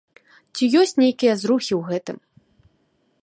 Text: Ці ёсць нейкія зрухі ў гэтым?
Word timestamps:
Ці 0.55 0.63
ёсць 0.83 0.95
нейкія 1.03 1.33
зрухі 1.43 1.73
ў 1.79 1.91
гэтым? 1.91 2.17